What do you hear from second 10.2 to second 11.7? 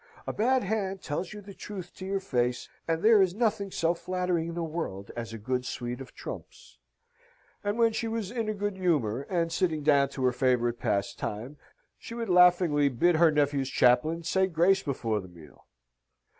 her favourite pastime,